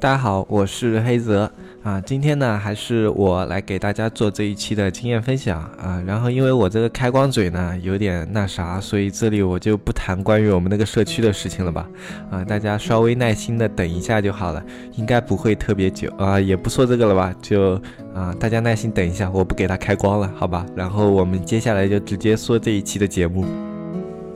[0.00, 2.00] 大家好，我是黑泽啊。
[2.00, 6.02] 今天呢，还是我来给大家做这一期的经验分享啊。
[6.06, 11.86] 然后，因为我这个开光嘴呢有点那啥，所以这里我就不谈关于我们那个社区的事情了吧
[12.30, 12.42] 啊。
[12.42, 14.64] 大家稍微耐心的等一下就好了，
[14.96, 16.40] 应该不会特别久啊。
[16.40, 17.74] 也不说这个了吧，就
[18.14, 20.64] 啊，大家耐心等一下，我不给他开光了，好吧。
[20.74, 23.44] 然后我们接下来就直接说这一期的节目。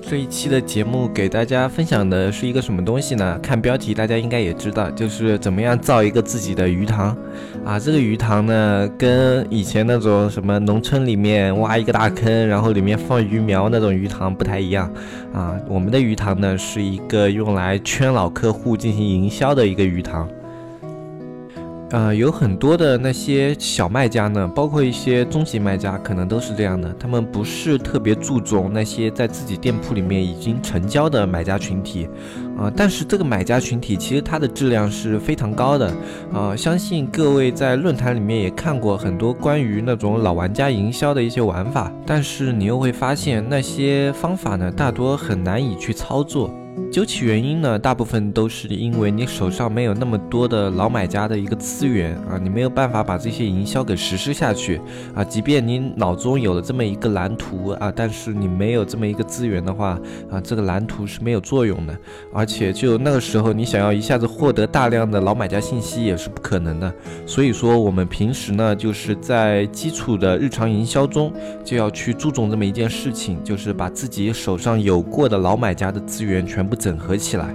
[0.07, 3.39] 这一期的节目给大家分享的是一个什么东西呢？
[3.43, 7.17] 看标题大家应该也知道，就是怎么样造一个自己的鱼塘
[7.65, 7.79] 啊。
[7.79, 14.93] 这个鱼塘呢，跟以前那种什么农村里面挖一个大坑，然后里面放鱼苗那种鱼塘不太一样
[15.33, 15.57] 啊。
[15.67, 20.29] 我们的鱼塘呢，是一个用来圈老客户进行营销的一个鱼塘。
[21.95, 26.93] 呃，有很多的那些小卖家呢，包括一些中级卖家，可能都是这样的。
[26.99, 32.09] 他们不是特别注重那些在自己店铺里面已经成交的买家群体，
[32.59, 35.95] 啊，但是这个买家群体其实它的质量是非常高的，
[36.33, 46.53] 啊，相信各位在论坛里面也看过很多关于那种老玩家营销的一些玩法，但是你又会发现那些方法呢，大多很难以去操作。
[46.91, 54.81] 究其原因呢，大部分都是因为你手上没有那么多的老买家的一个资源啊，你没有办法把这些营销给实施下去
[55.15, 55.25] 啊。
[55.25, 59.99] 即便你脑中有了这么一个蓝图啊，但是你没有这么一个资源的话
[60.31, 61.97] 啊，这个蓝图是没有作用的。
[62.33, 66.93] 而且就那个时候，你想要一下子获得大量的老买家信息也是不可能的。
[67.25, 71.33] 所以说，我们平时呢，就是在基础的日常营销中，
[71.65, 76.64] 就要去注重这么一件事情，就是把自己手上有过的老买家的资源全。
[76.69, 77.55] 不整合起来，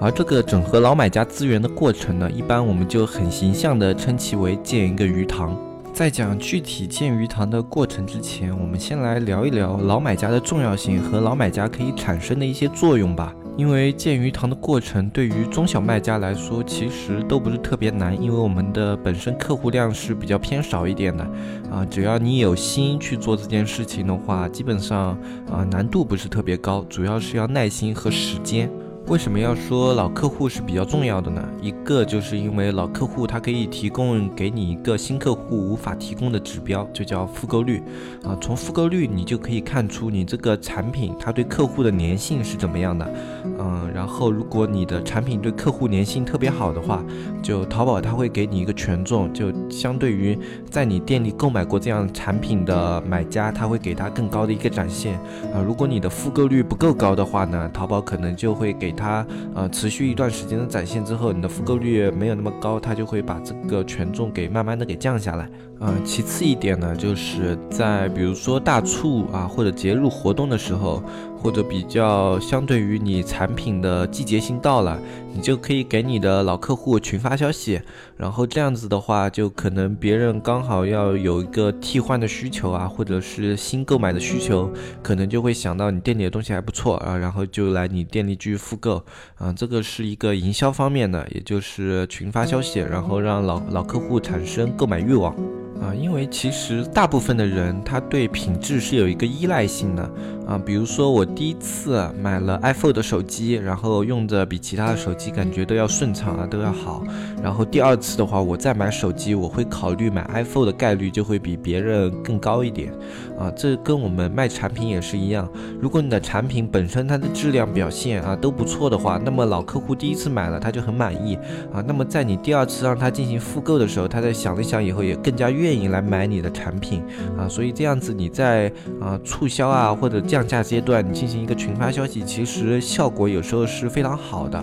[0.00, 5.56] 而这个整合老买家资源的过程呢，一般我们就很形象的称其为建一个鱼塘。
[5.92, 13.32] 在讲具体建鱼塘的过程之前，我们先来聊一聊老买家的重要性和老买家可以产生的一些作用吧。
[13.56, 21.24] 因为建鱼塘的过程对于中小卖家来说，其实都不是特别难，因为我们的本身客户量是比较偏少一点的，
[21.70, 25.16] 啊，只要你有心去做这件事情的话，基本上
[25.50, 28.68] 啊难度不是特别高，主要是要耐心和时间。
[29.08, 31.46] 为什么要说老客户是比较重要的呢？
[31.60, 37.82] 一个就是因为老客户他可以提供给你一个新客户无法提供的指标，就叫复购率
[38.24, 38.34] 啊。
[38.40, 43.14] 从复购率你就可以看出你这个产品它对客户的粘性是怎么样的。
[43.58, 47.04] 嗯，然后如果你的产品对客户粘性特别好的话，
[47.42, 50.36] 就淘宝它会给你一个权重，就相对于
[50.70, 55.20] 在你店里购买过这样产品的买家，他会给他更高的一个展现
[55.52, 55.60] 啊。
[55.64, 65.48] 如果你的复购率不够高的话呢，淘宝可能就会给它呃持续一段时间的展现之后，你的复购率没有那么高，它就会把这个权重给慢慢的给降下来。
[65.80, 71.02] 呃，其次一点呢，就是在比如说大促啊或者节日活动的时候。
[71.44, 74.98] 或者比较相对于你产品的季节性到了，
[75.34, 77.78] 你就可以给你的老客户群发消息，
[78.16, 89.04] 然后这样子的话，就可能别人刚好要有一个替换的需求啊，或者是新购买的需求，可能就会想到你店里的东西还不错啊，然后就来你店里继续复购
[89.36, 95.36] 啊，这个是一个营销方面的，也就是群发消息，然后让老老客户产生购买欲望。
[95.82, 100.08] 啊，因为其实大部分的人他对品质是有一个依赖性的
[100.46, 100.58] 啊。
[100.64, 107.02] 比如说我第一次买了 iPhone 的手机，然后用着比其他的手机感觉都要顺畅啊，都要好。
[107.42, 112.92] 然后第二次的话，我再买手机，我会考虑买 iPhone 的概率就会比别人更高一点
[113.38, 113.50] 啊。
[113.50, 115.46] 这跟我们卖产品也是一样，
[115.80, 121.34] 如果你的产品本身它的质量表现啊都不错的话，那么老客户第一次买了他就很满意
[121.72, 121.82] 啊。
[121.86, 125.63] 那么在你第二次让他进行复购的时候，他在想了想以后也更加愿。
[125.64, 127.02] 愿意来买你的产品
[127.38, 128.70] 啊，所以这样子你在
[129.00, 134.62] 啊促销啊或者降价阶段，你进行一个群发消息，其实效果有时候是非常好的。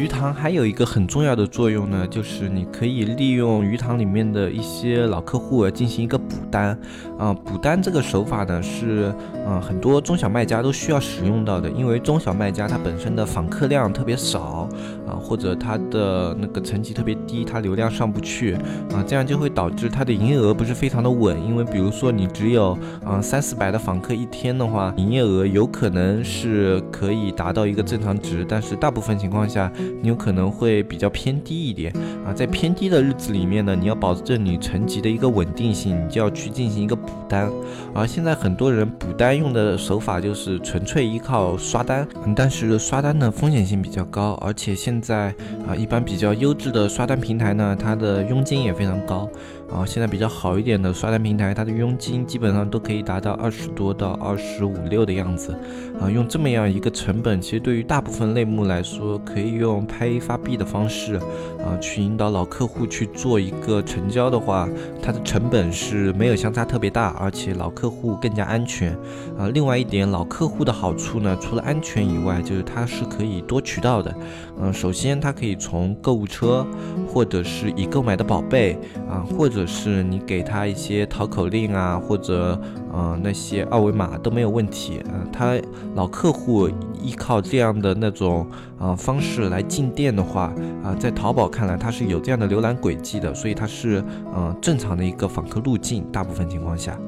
[0.00, 6.70] 鱼塘还有一个很重要的作用呢，就是你可以利用鱼塘里面的一些老客户进行一个补单。
[7.18, 9.14] 啊，补单这个手法呢，是
[9.46, 14.66] 嗯很多中小卖家都需要使用到的，因为中小卖家它本身的访客量特别少
[15.06, 18.54] 啊，或者它的那个层级特别低，它流量上不去
[18.94, 21.38] 啊，这样就会导致它的营业额不是非常的稳。
[21.46, 22.74] 因为比如说你只有
[23.06, 29.70] 嗯三四百的访客一天的话，营业额有可能是可以达到一个正常值，但是大部分情况下
[30.00, 31.92] 你有可能会比较偏低一点
[32.24, 37.00] 啊，在偏低的日子里面呢，你要保证你层级的一个稳定性，你就要去进行一个。
[37.00, 37.50] 补单，
[37.94, 42.06] 而现在很多人补单用的手法就是纯粹依靠刷单，
[42.36, 45.34] 但是刷单的风险性比较高，而且现在
[45.66, 49.26] 啊，一般比较优质的刷单平台呢，它的佣金也非常高。
[49.72, 55.56] 啊，现在比较好一点的刷单平台，它的佣金基本上都可以达到二十多到二十五六的样子。
[56.00, 64.68] 啊，用这么样一个成本，其实对于大部分类目来说，可以用拍 A 发 B 的方式，啊，去引导老客户去做一个成交的话，
[65.02, 68.92] 它的成本是没有相差特别大，而且老客户更加安全。
[69.38, 74.14] 啊，另外一点，老客户的好处呢，除了安全以外，就是它是可以多渠道的。
[74.60, 76.66] 嗯，首先它可以从购物车，
[77.06, 78.76] 或者是已购买的宝贝，
[79.08, 82.60] 啊，或者是你给他一些淘口令啊，或者
[82.94, 85.00] 嗯那些二维码都没有问题。
[85.06, 85.58] 嗯，他
[85.94, 86.68] 老客户
[87.02, 88.46] 依靠这样的那种
[88.78, 90.52] 啊方式来进店的话，
[90.82, 94.02] 啊，在淘宝看来它是有这样的浏览轨迹的，所以它是
[94.34, 96.98] 嗯正常的一个访客路径，大部分情况下。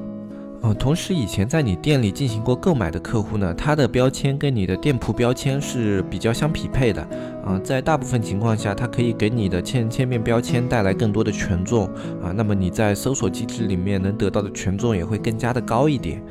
[0.61, 7.05] 呃，同时以前在你店里进行过购买的客户呢，他的标签跟你的店铺标签是比较相匹配的。
[7.45, 11.85] 啊，在大部分情况下，它可以给你的千千面标签带来更多的权重
[12.23, 16.23] 啊，那么你在搜索机制里面能得到的权重也会更加的高一点。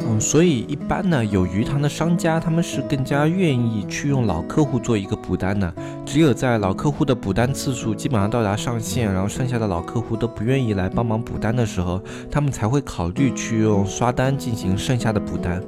[0.00, 5.74] 嗯，所以一般呢，有鱼塘的商家，他们是更加愿意去用老客户做一个补单的。
[6.06, 12.00] 只有在老客户的补单次数基本上到达上限，然后剩下的老客户都不愿意来帮忙补单的时候，
[12.30, 15.60] 他们才会考虑去用刷单进行剩下的补单。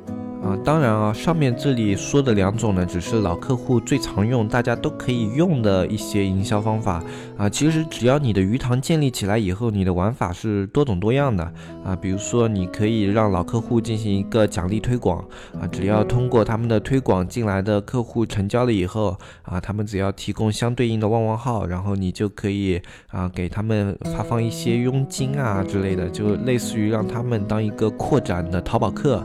[0.58, 7.02] 当然啊，上面这里说的两种呢，只是老客户最常用、大家都可以用的一些营销方法
[7.40, 7.48] 啊。
[7.48, 11.44] 其实只要你的鱼塘建立起来以后，你的玩法是多种多样的
[11.84, 11.94] 啊。
[11.94, 15.18] 比如说，你可以让老客户进行一个奖励推广
[15.60, 29.16] 啊，只要通过他们的推广进来的客户成交了以后啊，他们只要提供相对应的旺旺号，然后你就可以啊给他们发放一些佣金啊之类的，就类似于让他们当一个扩展的淘宝客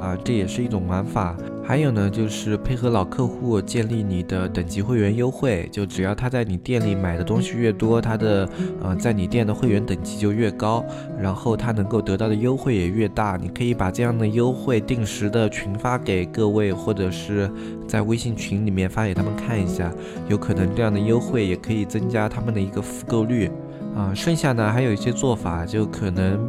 [0.00, 0.62] 啊，这也是。
[0.62, 8.48] 一种玩法，还有呢，就是配合老客户建立你的等级会员优惠，就只要他在你店里买的东西越多，他的
[8.82, 10.84] 呃在你店的会员等级就越高，
[11.20, 13.38] 然后他能够得到的优惠也越大。
[13.40, 17.48] 你可以把这样的优惠定时的群发给各位，或者是
[17.86, 19.92] 在微信群里面发给他们看一下，
[20.28, 23.48] 有可能这样的优惠也可以增加他们的一个复购率
[23.94, 24.12] 啊。
[24.12, 26.40] 剩下呢还有一些做法，就可能。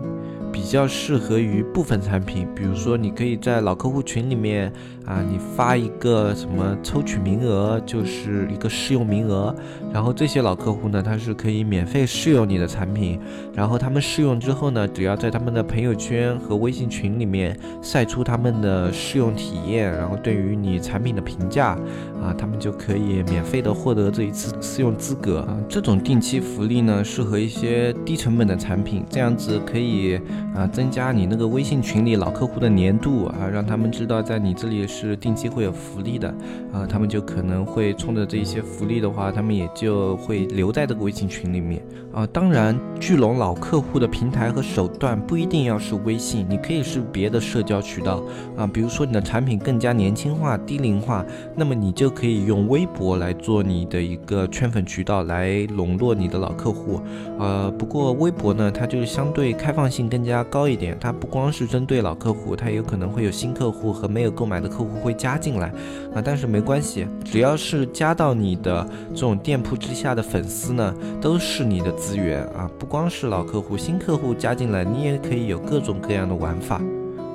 [0.53, 4.71] 比较适合于部分产品，比如说你可以在老客户群里面
[5.05, 9.53] 啊，你发一个什么抽取名额，就是一个试用名额，
[9.91, 13.19] 然后这些老客户呢，他是可以免费试用你的产品，
[13.53, 21.69] 然后他们试用之后呢，只要在他们的朋友圈和微信群里面晒出他们的试用体验，然后对于你产品的评价
[22.21, 25.57] 啊，他们就可以免费的获得这一次试用资格啊。
[25.67, 30.19] 这种定期福利呢，适合一些低成本的产品，这样子可以。
[30.55, 36.29] 啊，增加你那个微信群里老客户的粘度啊，让他们知道在你这里是定期会有福利的
[36.71, 41.81] 啊，他们就可能会冲着这些福利的话，他们也就会留在这个微信群里面
[42.13, 42.27] 啊。
[42.27, 48.23] 当然，聚拢老客户的平台和手段不一定要是微信，你可以是别的社交渠道
[48.55, 57.01] 啊，比如说你的产品更加年轻化、低龄化，那么你就可以用微博来做你的一个圈粉渠道，来笼络你的老客户。
[57.39, 60.42] 呃，不过微博呢，它就是相对开放性更加。
[60.43, 65.67] 高一点，它不光是针对老客户，它有可能会有新客户和没有购买的客户会加进来
[66.13, 66.21] 啊。
[66.23, 72.69] 但是没关系，只要是加到你的这种店铺之下的粉丝呢，都是你的资源啊。
[72.77, 76.81] 不光是老客户，新客户加进来，你也可以有各种各样的玩法。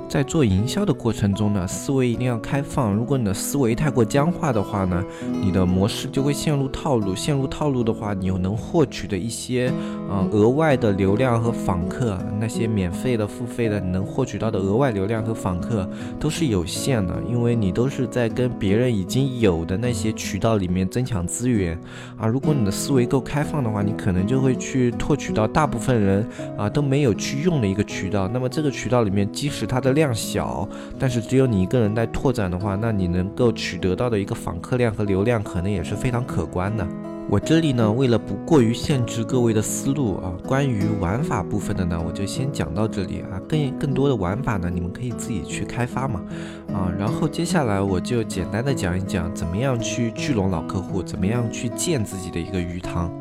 [0.09, 2.91] 在做营销的过程中呢，思维一定要开放。
[2.91, 5.03] 如果你的思维太过僵化的话呢，
[5.39, 7.15] 你的模式就会陷入套路。
[7.15, 9.71] 陷入套路的话，你又能获取的一些，
[10.09, 15.87] 嗯，额外的流量和访客，那些免费的、付费的，你能获取到的额外流量和访客
[16.19, 21.79] 都是有限的，因为你都是在跟别人已经有的那些渠道里面增强资源
[22.17, 22.25] 啊。
[22.25, 28.27] 如果你的思维够开放的话，你可能就会去拓取到大部分人啊都没有去用的一个渠道。
[28.27, 36.87] 那么这个渠道里面，即使它的量小，但是只有你一个人在拓展的话，那你能够取得到的一个访客量和流量可能也是非常可观的。
[37.29, 43.39] 我这里呢，为了不过于限制各位的思路啊，关于玩法部分的呢，我就先讲到这里啊。
[43.47, 46.23] 更更多的玩法呢，你们可以自己去开发嘛，
[46.73, 46.91] 啊。
[46.97, 53.11] 然后接下来我就简单的讲一讲，怎么样去聚拢老客户，怎么样去建自己的一个鱼塘。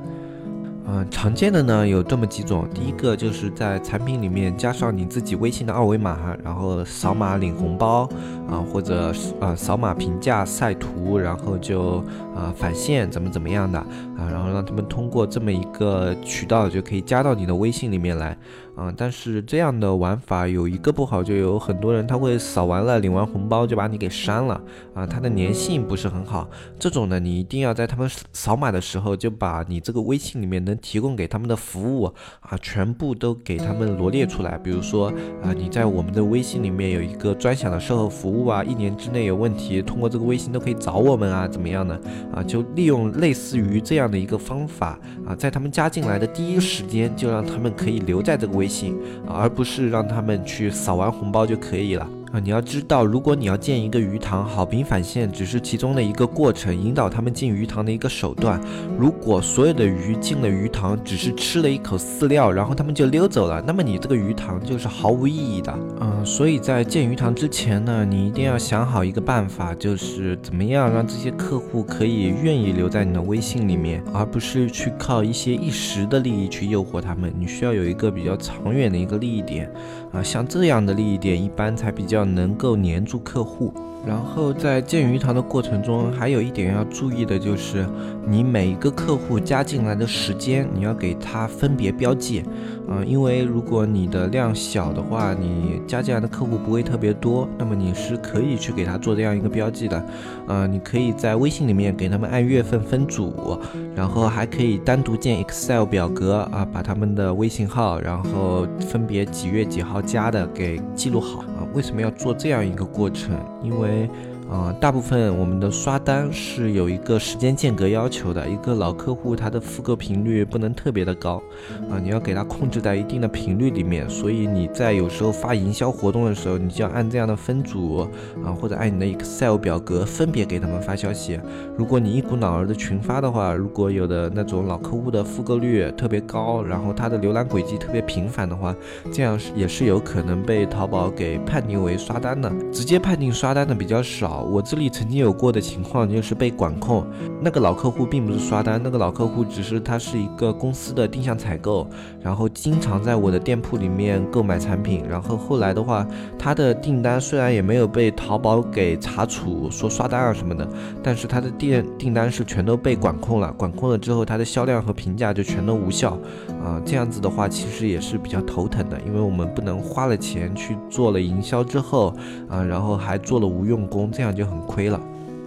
[0.90, 8.08] 嗯，常见的呢有这么几种，第一个就是在产品里面加上你自己微信的二维码，然后扫码领红包
[8.48, 12.02] 啊，或者呃扫码评价晒图，然后就
[12.38, 18.36] 啊返现怎么怎么样的啊，然后让他们通过这么一个渠道就可以加到你的微信里面来。
[18.78, 24.54] 啊，但是这样的玩法有一个不好，就有很多人他会扫完了领完红包就把你给删了
[24.94, 26.48] 啊，它的粘性不是很好。
[26.78, 32.04] 这种呢，你一定要在他们扫码的时候就把你这个微信里面能提供给他们的服务
[32.38, 34.56] 啊，全部都给他们罗列出来。
[34.56, 35.08] 比如说
[35.42, 42.00] 啊，你在我们的微信里面有一个专享的售后服务啊，一年之内有问题，通过这个微信都可以找我们啊，怎么样的
[42.34, 42.42] 啊？
[42.42, 48.96] 就利用类似于这样的一个方法啊，在他们加进来的第一时间就让他们可以留在这个微信。
[49.26, 52.08] 而不是让他们去扫完红包就可以了。
[52.30, 58.60] 啊，你要知道，如果你要建一个鱼塘，好评返现只是其中的一个过程，引导他们进鱼塘的一个手段。
[58.98, 65.74] 如果所有的鱼进了鱼塘，只是吃了一口饲料，然后他们就溜走了，那么你这个鱼塘就是毫无意义的。
[66.00, 77.32] 嗯，所以在建鱼塘之前呢，你一定要想好一个办法，就是怎么样让这些客户可以愿意留在你的微信里面，而不是去靠一些一时的利益去诱惑他们。
[77.38, 79.72] 你需要有一个比较长远的一个利益点。
[80.12, 83.72] 啊，像这样的利益点，一般才比较能够黏住客户。
[84.06, 87.86] 然后在建鱼塘的过程中，还有一点要注意的就是，
[88.26, 92.42] 你每一个客户加进来的时间，你要给他分别标记。
[92.90, 100.06] 嗯，因为如果你的量小的话，你加进来的客户不会特别多，那么你是可以去给他做这样一个标记的。
[100.46, 103.58] 嗯，你可以在微信里面给他们按月份分组，
[103.94, 111.68] 然后还可以单独建 Excel 表格啊，把他们的微信号，然后分别几月几号加的给记录好啊。
[111.74, 113.36] 为什么要做这样一个过程？
[113.62, 114.08] 因为
[114.50, 121.42] 啊，大部分我们的刷单是有一个时间间隔要求的，一个老客户他的复购频率不能特别的高，
[121.90, 128.08] 啊，你要给他控制在一定的频率里面，所以你在有时候发营销活动的时候，你就要按这样的分组
[128.42, 131.38] 啊，或者按你的 Excel 表格分别给他们发消息。
[131.76, 138.74] 如果你一股脑儿的群发的话，如果有的那种老客户的复购率特别高，然后他的浏览轨迹特别频繁的话，
[139.12, 144.37] 这样是也是有可能被淘宝给判定为刷单的，直接判定刷单的比较少。
[144.40, 147.06] 我这里曾经有过的情况就是被管控，
[147.40, 151.86] 那个老客户并不是刷单，那个老客户只是他是一个公司的定向采购，
[152.20, 156.06] 然后经常在我的店铺里面购买产品，然后后来的话，
[156.38, 160.66] 他的订单虽然也没有被淘宝给查处说刷单啊什么的，
[161.02, 166.18] 但是他的店订单是全都被管控了，管控了之后，他的销量和评价就全都无效，
[166.64, 172.14] 啊，这样子的话其实也是比较头疼的，因为我们不能花了钱去做了营销之后，
[172.48, 174.27] 啊，然后还做了无用功，这样。
[174.28, 175.00] 那就很亏了。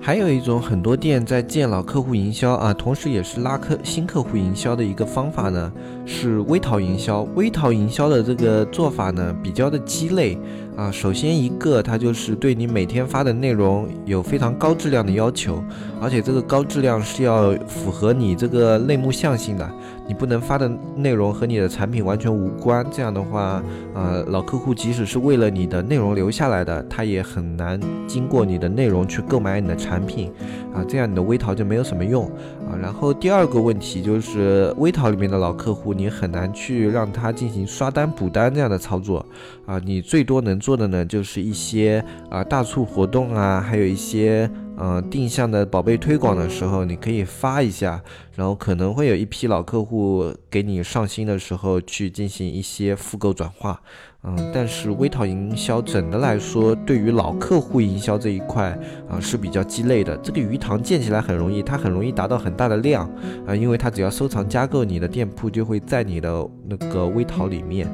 [0.04, 5.72] 还有一种很多店在建老客户营销啊，同时也是拉客新客户营销的一个方法呢，
[6.04, 7.22] 是微淘营销。
[7.36, 10.36] 微淘营销的这个做法呢，比较的鸡肋。
[10.76, 15.64] 啊，首先一个，它就是对你每天发的内容有非常高质量的要求，
[16.02, 19.72] 而且这个高质量是要符合你这个类目向性的，
[20.08, 22.84] 你不能发的内容和你的产品完全无关。
[22.90, 23.62] 这样的话，
[23.94, 30.32] 呃，老客户即使是为了你的内容留下来的，他也很难经过你的内容去购买你的产品。
[30.74, 32.26] 啊，这样你的微淘就没有什么用
[32.62, 32.74] 啊。
[32.82, 39.24] 然后第二个问题就是微淘里面的老客户，你很难去让他进行刷单补单这样的操作
[39.68, 44.50] 啊，你最多能做的呢，就是一些啊大促活动啊，还有一些。
[44.78, 48.02] 嗯，定向的宝贝推广的时候，你可以发一下，
[48.36, 53.80] 然后可能会有一批老客户给你上新的时候去进行一些复购转化。
[54.24, 58.78] 嗯，但是微淘营销整的来说，对于老客户营销这一块
[59.10, 60.16] 啊是比较鸡肋的。
[60.18, 63.10] 这个鱼塘建起来很容易，它很容易达到很大的量
[63.46, 67.88] 啊，因为它只要收藏加购，你的店铺就会在你的那个微淘里面。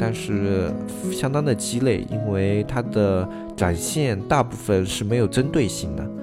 [0.00, 0.72] 但是
[1.10, 6.17] 相当的鸡肋，因为它的展现大部分是没有针对性的。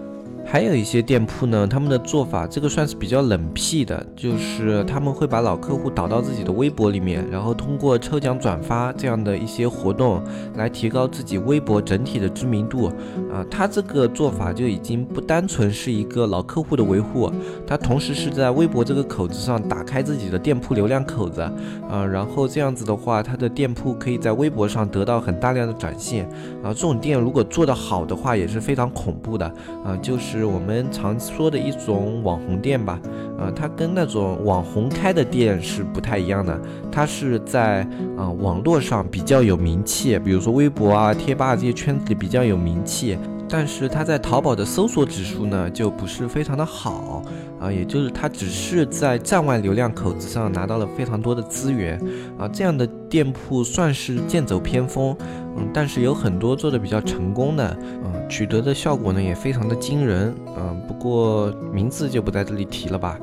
[0.55, 10.24] 还有一些店铺呢，他们的做法这个算是比较冷僻的，就是他们会把老客户导到自己的微博里面，然后通过抽奖转发这样的一些活动
[10.55, 12.85] 来提高自己微博整体的知名度。
[13.29, 17.29] 啊，他这个做法就已经不单纯是一个老客户的维护，
[17.67, 21.41] 他同时是在微博这个口子上打开自己的店铺流量口子，
[21.89, 26.25] 啊，然后这样子的话，他的店铺可以在微博上得到很大量的展现。
[26.63, 29.45] 啊，这种店如果做得好的话，也是非常恐怖的。
[29.83, 32.99] 啊，就是我们常说的一种网红店吧。
[33.37, 36.57] 呃，它跟那种网红开的店是不太一样的，
[36.89, 37.81] 它是在
[38.17, 43.17] 啊网络上比较有名气，比如说微博啊、贴吧这些圈子里比较有名气。
[43.47, 47.23] 但是它在淘宝的搜索指数呢，就不是非常的好
[47.59, 51.99] 啊，也就是它只是在站外流量口子上拿到了非常多的资源
[52.37, 55.15] 啊，这样的店铺算是剑走偏锋，
[55.57, 63.19] 嗯，但是有很多做的比较成功的，嗯，取得的效果呢也非常的惊人，嗯，不过名字就不在这里提了吧，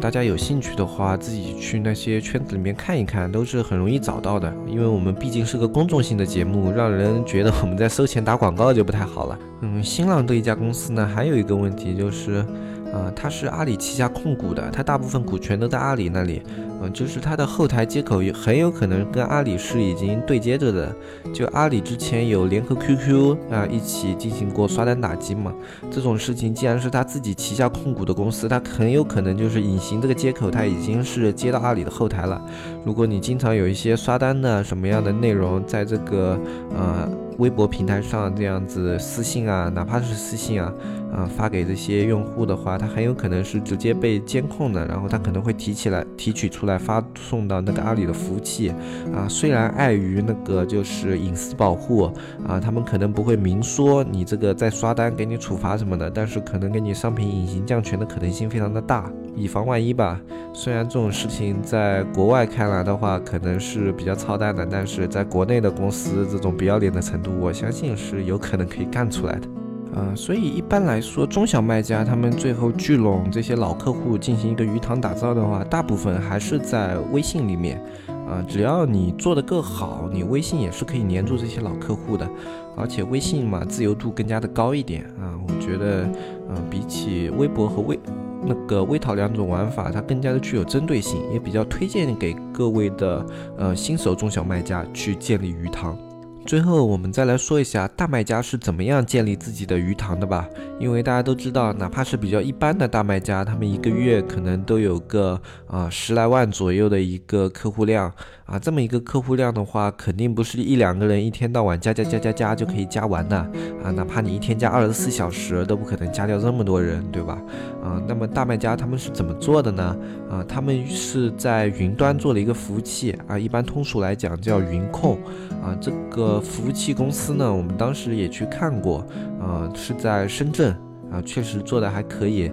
[0.00, 9.38] 大家有兴趣的话自己去那些圈子里面看一看，都是很容易找到的，因为我们毕竟是个公众性的节目，让人觉得我们在收钱打广告就不太好了。
[9.60, 12.44] 嗯，新浪这一家公司呢，还有一个问题就是，
[12.92, 16.42] 呃，它是阿里旗下控股的，它大部分股权都在阿里那里，
[16.82, 20.94] 嗯，就是它的后台接口很有可能跟阿里是已经对接着的，
[21.32, 25.54] 就阿里之前有联合 QQ 啊一起进行过刷单打击嘛，
[25.90, 32.42] 这种事情既然是他自己旗下控股的公司，它很有可能就是隐形这个接口，它已经是接到阿里的后台了。
[32.84, 36.38] 如果你经常有一些刷单的什么样的内容在这个
[36.76, 37.08] 呃。
[37.38, 40.72] 微博平台上这样子私信啊，哪怕是私信啊，
[41.10, 48.70] 啊发给这些用户的话，它很有可能是直接被监控的，然后它可能会提起来提取出来来发送到那个阿里的服务器
[49.14, 49.28] 啊。
[49.28, 52.10] 虽然碍于那个就是隐私保护
[52.46, 60.18] 啊，他们可能不会明说你这个在刷单给你处罚什么的，但是可能给你商品隐形降权的可能性非常的大，以防万一吧。
[60.54, 67.30] 虽然这种事情在国外看来的话可能是比较操蛋的，但是在国内的公司这种不要脸的程度。
[67.40, 69.48] 我相信是有可能可以干出来的，
[69.94, 77.78] 呃，所以一般来说，中小卖家他们最后聚拢这些老客户进行一个鱼塘打造的话，大部分还是在微信里面，
[78.26, 82.26] 啊，只要你做的更好，你微信也是可以黏住这些老客户的，
[82.74, 86.08] 而且微信嘛，自由度更加的高一点啊，我觉得，
[86.48, 87.98] 嗯，比起微博和微
[88.44, 93.24] 那个微淘两种玩法，它更加的具有针对性，也比较推荐给各位的
[93.58, 95.96] 呃新手中小卖家去建立鱼塘。
[96.44, 100.46] 最后，我们再来说一下大卖家是怎么样建立自己的鱼塘的吧。
[100.78, 108.12] 因为大家都知道，哪怕是比较一般的大卖家，他们一个月可能都有个啊十来万左右的一个客户量
[108.46, 108.58] 啊。
[108.58, 113.36] 这么一个客户量的话，肯定不是一两个人一天到晚加加加加加就可以加完的
[113.82, 113.90] 啊。
[113.90, 117.40] 哪怕你一天加二十四小时，都不可能加掉这么多人，对吧？
[117.82, 119.96] 啊，那么大卖家他们是怎么做的呢？
[120.30, 125.18] 啊，他们是在云端做了一个服务器啊，一般通俗来讲叫云控
[125.62, 125.76] 啊。
[125.80, 129.06] 这个服务器公司呢，我们当时也去看过
[129.40, 130.76] 啊，是在深圳。
[131.12, 132.50] 啊，确实做的还可以。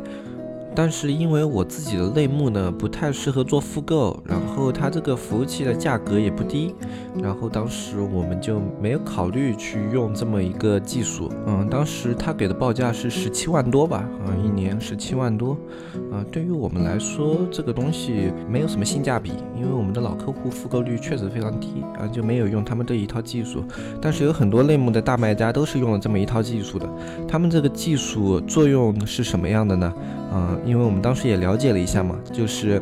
[0.76, 6.74] 但是因为我自己的类目呢不太适合做复购，然后它这个服务器的价格也不低，
[7.22, 11.32] 然后当时我们就没有考虑去用这么一个技术。
[11.48, 15.58] 嗯，当时他给的报价是十七万多吧，啊，一年十七万多。
[16.12, 23.64] 啊，对于我们来说，这个东西没有什么性价比，因为我们的老客户复购率确实非常低，啊，就没有用他们这一套技术。
[24.02, 26.90] 但是有很多类目的大卖家都是用了这么一套技术的，
[27.28, 29.94] 他们这个技术作用是什么样的呢？
[30.32, 32.82] 嗯，因为我们当时也了解了一下嘛，就是。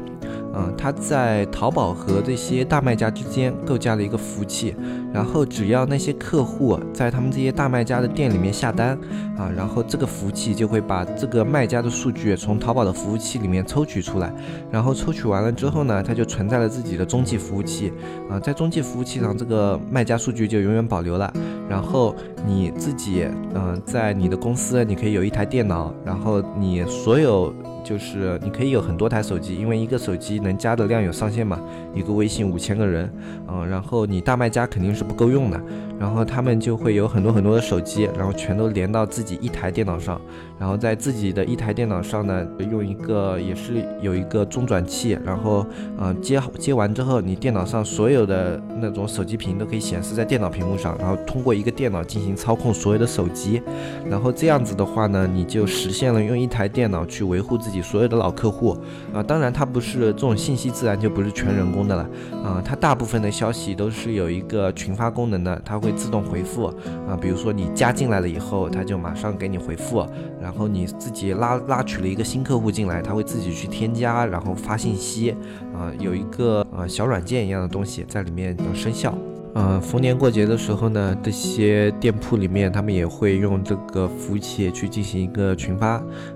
[0.54, 4.76] 嗯，他在淘宝和这些大卖家之间构架了一个服务器，
[5.14, 8.98] 然后只要那些客户在他们这些大卖家的店里面下单
[9.38, 14.34] 啊，然后这个服务器就会把这个卖家的数据从淘宝的服务器里面抽取出来，
[14.72, 17.94] 然后抽取完了之后呢，它就存在了自己的中继服务器
[18.30, 21.32] 啊，在中继服务器上，这个卖家数据就永远保留了。
[21.70, 27.54] 然后你自己，嗯，在你的公司，你可以有一台电脑，然后你所有。
[27.88, 31.58] 就是你可以有很多台手机，因为一个手机能加的量有上限嘛。
[31.96, 33.10] 一个微信五千个人，
[33.48, 35.62] 嗯，然后你大卖家肯定是不够用的，
[35.98, 40.20] 然后他们就会有很多很多的手机，然后全都连到自己一台电脑上，
[40.60, 45.66] 然后在自己的一台电脑上呢，用一个也是有一个中转器，然后
[45.98, 53.62] 嗯接好接完之后，你电脑上所有的那种手机屏都可以显示在电脑屏幕上，然后通过一个电脑进行操控所有的手机，
[54.10, 57.78] 然后这样子的话呢，你就实现了用一台电脑去维护自己。
[57.88, 58.76] 所有的老客户
[59.14, 59.24] 啊。
[59.24, 62.10] 当然，它不是这种信息自然就不是全人工的了
[62.44, 62.62] 啊。
[62.66, 66.66] 它大部分的消息都是有一个群发功能的，它会自动回复
[67.08, 67.16] 啊。
[67.22, 70.06] 比如说你加进来了以后，它就马上给你回复。
[70.48, 75.36] 然后你自己拉拉取了一个新客户进来，他会自己去添加，然后发信息
[75.76, 79.14] 啊，有一个啊小软件一样的东西在里面生效。
[79.58, 85.94] 呃，逢年过节的时候呢，这些店铺里面他们也会用这个服务器去进行一个群发，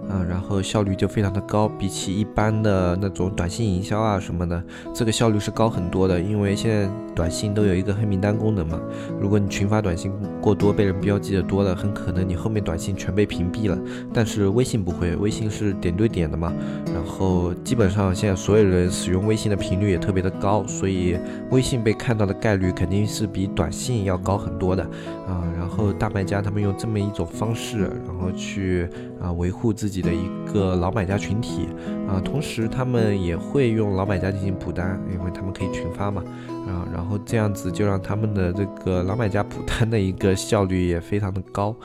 [0.10, 6.20] 啊，然后效率就非常的高，比起一般的那种短信营销啊什么的，这个效率是高很多的。
[6.20, 8.80] 因为现在短信都有一个黑名单功能嘛，
[9.20, 13.78] 如果你群发短信过多，被人标记的多了，很可能你后面短信全被屏蔽了。
[14.12, 16.52] 但是微信不会，微信是点对点的嘛，
[16.92, 21.16] 然后基本上现在所有人使用微信的频率也特别的高，所以
[21.52, 23.11] 微信被看到的概率肯定。
[23.12, 24.84] 是比短信要高很多的
[25.28, 28.88] 啊，然后大卖家他们用这么一种方式，然后去
[29.22, 31.68] 啊维护自己的一个老买家群体
[32.08, 36.24] 啊，同时他们也会用老买家进行补单，因为他们可以群发嘛
[36.68, 41.76] 啊，然后这样子就让他们的这个老买家补单的一个效率也非常的高。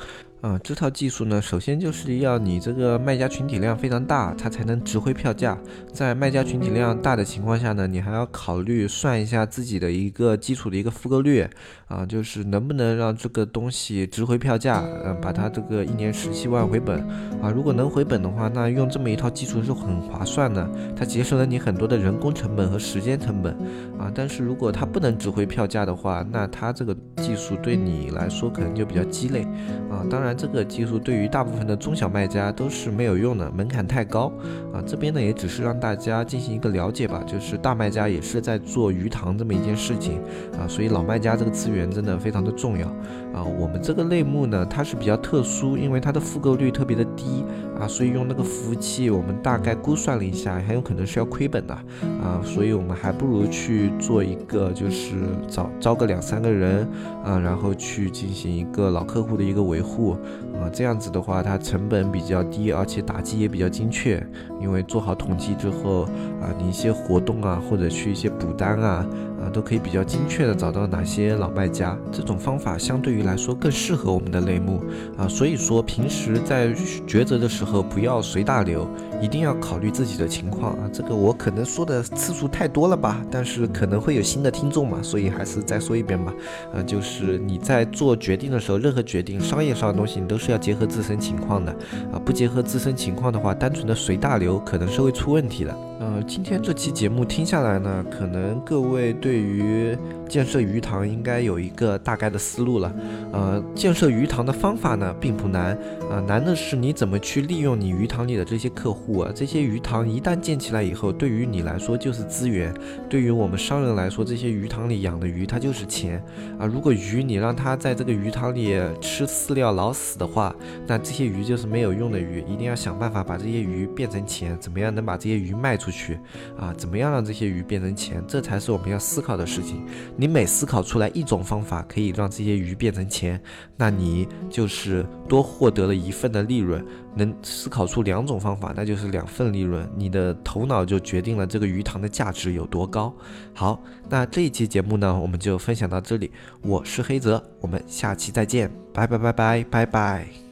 [0.42, 5.58] 啊，这套技术呢，首先就是要你这个卖家群体量非常大，它才能值回票价。
[5.92, 11.48] 在卖家群体量大的情况下呢，你还要考虑算一下自己的一个基础的一个复购率
[11.88, 17.00] 啊，就是能不能让这个东西值回票价，嗯，把它这个一年十七万回本
[17.42, 17.50] 啊。
[17.50, 23.52] 如果能回本的话，那用这么一套技术是很划算的，它节省了你很多的人工成本和时间成本
[23.98, 24.12] 啊。
[24.14, 29.42] 但是如果它不能值回票价的话，那它这个技术对你来说可能就比较鸡肋
[29.90, 30.06] 啊。
[30.08, 30.36] 当然。
[30.36, 34.30] 这个技术对于大部分的中小卖家都是没有用的，门槛太高
[34.70, 34.82] 啊。
[34.86, 40.20] 这边呢，也只是让大家进行一个了解吧，就是大卖家也是在做鱼塘这么一件事情
[40.58, 40.68] 啊。
[40.68, 42.88] 所以老卖家这个资源源真的非常的重要
[43.32, 43.44] 啊。
[43.44, 47.44] 我们这个类目呢，它是比较特殊，因为它的复购率特别的低
[47.78, 51.74] 啊，所以用那个服务器，我们大概估算了一下，很有可能是要亏本的
[52.22, 52.40] 啊。
[52.42, 55.14] 所以我们还不如去做一个，就是
[55.48, 56.88] 招招个两三个人
[57.24, 60.16] 啊，然后去进行一个老客户的一个维护。
[60.56, 64.24] 啊，这样子的话，它成本比较低，而且打击也比较精确。
[64.58, 66.04] 因为做好统计之后，
[66.40, 69.06] 啊，你一些活动啊，或者去一些补单啊，
[69.46, 71.96] 啊，都可以比较精确的找到哪些老卖家。
[72.10, 74.82] 这种方法相对于来说更适合我们的类目
[75.16, 75.28] 啊。
[75.28, 76.68] 所以说，平时在
[77.06, 78.88] 抉择的时候，不要随大流，
[79.20, 80.90] 一定要考虑自己的情况啊。
[80.92, 86.34] 这个我可能说的次数太多了吧，但是可能会有新的听众嘛，所以还是再说一遍吧。
[86.72, 90.16] 呃，就是你在做决定的时候，任何决定，商业上的东西。
[90.18, 91.70] 你都是要结合自身情况的
[92.10, 95.76] 啊，不结合自身情况的话，单纯的随大流可能是会出问题的。
[95.98, 99.96] 呃，今天这期节目听下来呢，可能各位对于
[100.28, 102.94] 建设鱼塘应该有一个大概的思路了。
[103.32, 105.76] 呃，建设鱼塘的方法呢并不难
[106.10, 109.32] 啊，难的是你怎么去利用你鱼塘里的这些客户啊。
[109.34, 112.74] 这些鱼塘一旦建起来以后，对于你来说就是资源，
[113.08, 116.20] 对于我们商人来说，这些鱼塘里养的鱼它就是钱
[116.58, 116.66] 啊。
[116.66, 120.52] 如果鱼你让它在这个鱼塘里吃饲料老死的话，
[120.84, 125.76] 那这些鱼就是没有用的鱼，一定要想办法把这些鱼变成钱，怎么样能把这些鱼卖？
[125.76, 126.18] 出去
[126.58, 128.24] 啊，怎么样让这些鱼变成钱？
[128.26, 129.84] 这才是我们要思考的事情。
[130.16, 133.38] 你每思考出来一种方法可以让这些鱼变成钱，
[133.76, 136.82] 那你就是多获得了一份的利润。
[137.16, 139.88] 能思考出两种方法，那就是两份利润。
[139.96, 143.12] 你的头脑就决定了这个鱼塘的价值有多高。
[143.54, 146.30] 好，那这一期节目呢，我们就分享到这里。
[146.62, 150.45] 我是黑泽，我们下期再见，拜拜拜拜拜拜。